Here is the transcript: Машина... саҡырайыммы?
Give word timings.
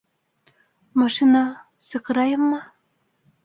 Машина... 1.01 1.43
саҡырайыммы? 1.91 2.61